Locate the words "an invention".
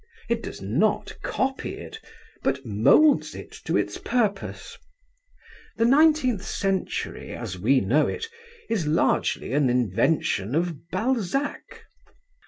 9.53-10.55